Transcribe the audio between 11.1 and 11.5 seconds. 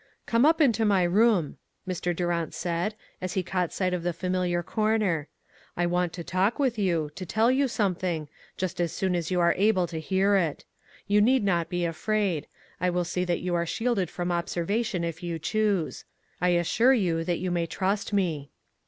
hear it. You need